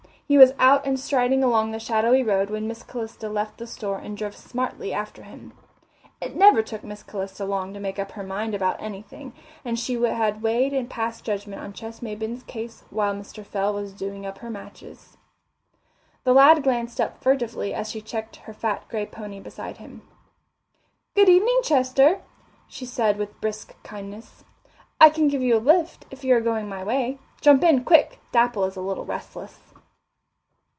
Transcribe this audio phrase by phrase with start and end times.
[0.31, 3.97] He was out and striding along the shadowy road when Miss Calista left the store
[3.97, 5.51] and drove smartly after him.
[6.21, 9.33] It never took Miss Calista long to make up her mind about anything,
[9.65, 13.45] and she had weighed and passed judgement on Ches Maybin's case while Mr.
[13.45, 15.17] Fell was doing up her matches.
[16.23, 20.01] The lad glanced up furtively as she checked her fat grey pony beside him.
[21.13, 22.21] "Good evening, Chester,"
[22.69, 24.45] she said with brisk kindness.
[24.97, 27.19] "I can give you a lift, if you are going my way.
[27.41, 29.59] Jump in, quick Dapple is a little restless."